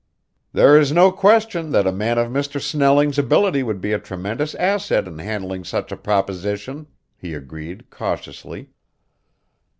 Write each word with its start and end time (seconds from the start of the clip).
"There 0.51 0.79
is 0.79 0.91
no 0.91 1.11
question 1.11 1.69
that 1.73 1.85
a 1.85 1.91
man 1.91 2.17
of 2.17 2.27
Mr. 2.31 2.59
Snelling's 2.59 3.19
ability 3.19 3.61
would 3.61 3.79
be 3.79 3.91
a 3.93 3.99
tremendous 3.99 4.55
asset 4.55 5.07
in 5.07 5.19
handling 5.19 5.63
such 5.63 5.91
a 5.91 5.95
proposition," 5.95 6.87
he 7.15 7.35
agreed 7.35 7.87
cautiously. 7.91 8.69